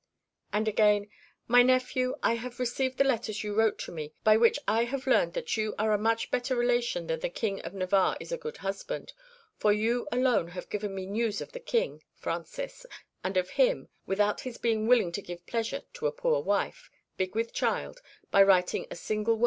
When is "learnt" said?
5.05-5.35